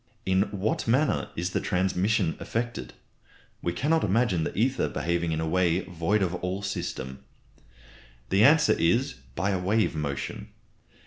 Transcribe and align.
In 0.25 0.49
what 0.49 0.87
manner 0.87 1.29
is 1.35 1.51
the 1.51 1.59
transmission 1.61 2.35
effected? 2.39 2.95
We 3.61 3.71
cannot 3.71 4.03
imagine 4.03 4.43
the 4.43 4.57
ether 4.57 4.89
behaving 4.89 5.31
in 5.31 5.39
a 5.39 5.47
way 5.47 5.81
void 5.81 6.23
of 6.23 6.33
all 6.33 6.63
system. 6.63 7.19
The 8.29 8.43
answer 8.43 8.73
is, 8.73 9.13
by 9.35 9.51
a 9.51 9.59
wave 9.59 9.93
motion. 9.95 10.47